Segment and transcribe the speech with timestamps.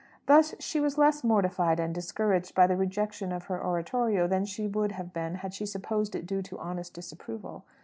[0.25, 4.65] Thus she was less mortified and discouraged by the rejection of her oratorio than she
[4.65, 7.65] would have been had she supposed it due to honest disapproval.